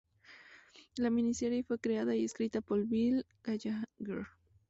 [0.97, 4.25] La miniserie fue creada y escrita por Bill Gallagher.